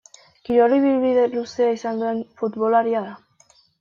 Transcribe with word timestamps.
Kirol 0.47 0.71
ibilbide 0.77 1.25
luzea 1.33 1.69
izan 1.75 2.01
duen 2.05 2.25
futbolaria 2.41 3.03
da. 3.11 3.15